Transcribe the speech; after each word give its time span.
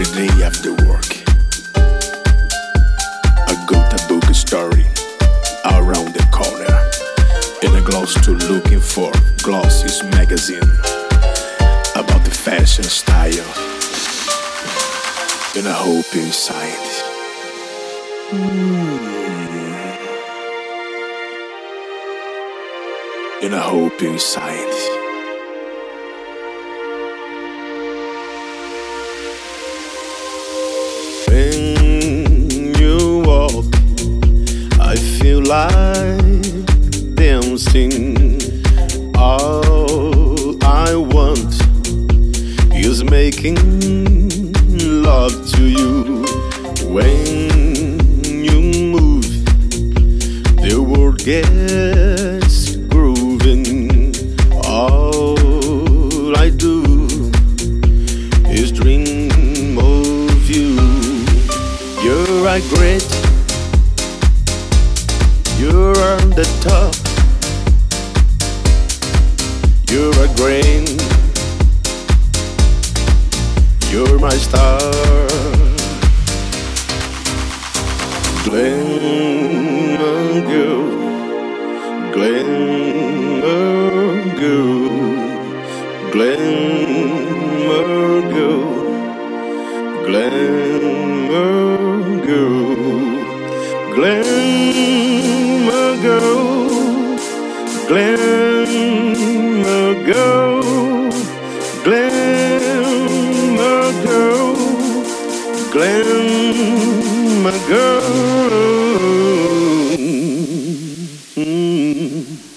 Every 0.00 0.28
day 0.28 0.44
after 0.44 0.70
work, 0.86 1.10
I 3.48 3.64
go 3.66 3.74
to 3.82 4.06
book 4.06 4.30
a 4.30 4.34
story 4.34 4.86
around 5.64 6.14
the 6.14 6.24
corner. 6.30 6.70
In 7.62 7.74
a 7.74 7.84
gloss 7.84 8.14
to 8.24 8.30
looking 8.30 8.78
for 8.78 9.10
Glossy's 9.42 10.04
magazine 10.04 10.70
about 11.96 12.24
the 12.24 12.30
fashion 12.30 12.84
style. 12.84 13.50
And 15.56 15.66
I 15.66 15.72
hope 15.72 16.14
inside. 16.14 16.86
Hmm. 18.30 18.68
And 23.42 23.52
I 23.52 23.60
hope 23.60 24.00
inside. 24.02 25.07
When 31.38 32.74
you 32.80 33.22
walk, 33.24 33.66
I 34.80 34.96
feel 34.96 35.40
like 35.40 36.42
dancing. 37.14 38.42
All 39.14 40.56
I 40.64 40.96
want 40.96 41.54
is 42.74 43.04
making 43.04 43.54
love 45.04 45.32
to 45.52 45.62
you. 45.62 46.24
When 46.92 48.00
you 48.24 48.60
move, 48.94 49.30
the 50.66 50.82
world 50.82 51.18
gets 51.18 52.07
you're 66.08 66.30
the 66.40 66.44
top. 66.64 66.94
You're 69.90 70.18
a 70.24 70.28
grain, 70.38 70.84
you're 73.92 74.18
my 74.18 74.36
star. 74.46 74.80
Glengargoyle, 78.46 79.98
Glengargoyle, 82.14 83.68
Glamour 86.12 86.50
girl, 86.50 86.77
Glengargoyle, 97.88 98.68
Glengargoyle, 101.84 102.18
Glengargoyle. 105.72 106.68
Mm. 111.36 112.47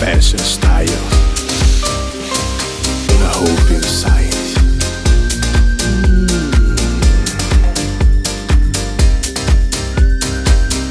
Fashion 0.00 0.38
style. 0.38 1.06
And 3.12 3.22
I 3.24 3.32
hope 3.32 3.70
inside. 3.70 4.34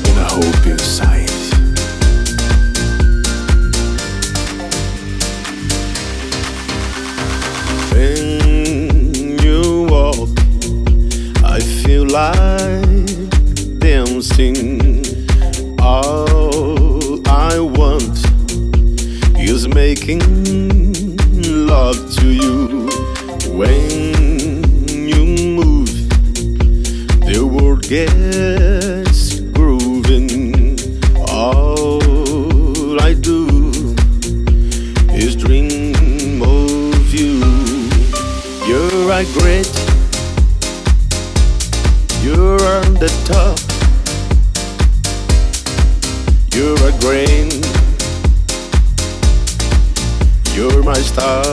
And 0.07 0.17
I 0.17 0.27
hope 0.27 0.65
inside. 0.65 1.29
When 7.94 9.38
you 9.39 9.85
walk, 9.88 10.39
I 11.44 11.59
feel 11.59 12.05
like 12.07 13.79
dancing. 13.79 14.75
Making 19.75 20.22
love 21.68 21.97
to 22.16 22.28
you. 22.30 22.88
When 23.59 24.63
you 25.12 25.25
move, 25.59 25.91
the 27.28 27.46
world 27.46 27.84
gets 27.84 29.41
grooving. 29.52 30.80
All 31.28 33.02
I 33.02 33.13
do 33.16 33.47
is 35.13 35.36
dream 35.36 36.42
of 36.42 37.13
you. 37.13 37.44
You're 38.69 39.12
a 39.12 39.25
great, 39.36 39.74
you're 42.24 42.63
on 42.78 42.94
the 43.03 43.12
top. 43.25 43.59
You're 46.56 46.81
a 46.88 46.94
grain, 47.02 47.50
you're 50.55 50.83
my 50.83 50.93
star. 50.93 51.43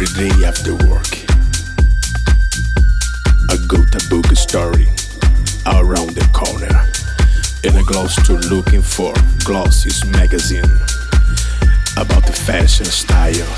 every 0.00 0.28
day 0.28 0.44
after 0.44 0.74
work. 0.86 1.10
I 3.50 3.56
go 3.66 3.84
to 3.84 4.08
book 4.08 4.30
a 4.30 4.36
story 4.36 4.86
around 5.66 6.10
the 6.10 6.28
corner. 6.32 6.86
In 7.64 7.76
a 7.76 7.82
gloss 7.82 8.14
to 8.26 8.34
looking 8.48 8.80
for 8.80 9.12
Glossy's 9.44 10.04
magazine 10.04 10.70
about 11.96 12.24
the 12.26 12.32
fashion 12.32 12.86
style. 12.86 13.50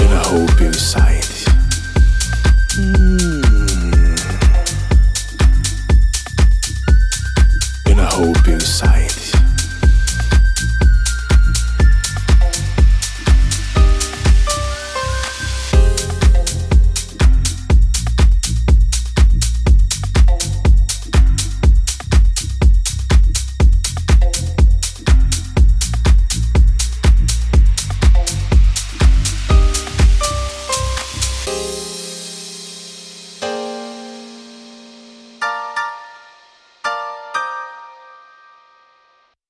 And 0.00 0.12
a 0.12 0.24
hope 0.26 0.60
inside. 0.60 1.22
Mm. 2.74 3.41